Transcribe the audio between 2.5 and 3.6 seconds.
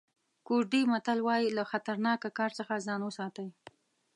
څخه ځان وساتئ.